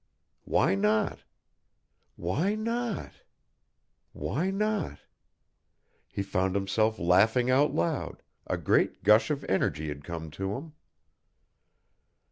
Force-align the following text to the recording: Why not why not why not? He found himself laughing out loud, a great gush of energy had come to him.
Why 0.45 0.73
not 0.73 1.19
why 2.15 2.55
not 2.55 3.11
why 4.13 4.49
not? 4.49 4.97
He 6.09 6.23
found 6.23 6.55
himself 6.55 6.97
laughing 6.97 7.51
out 7.51 7.75
loud, 7.75 8.23
a 8.47 8.57
great 8.57 9.03
gush 9.03 9.29
of 9.29 9.43
energy 9.47 9.89
had 9.89 10.03
come 10.03 10.31
to 10.31 10.55
him. 10.55 10.73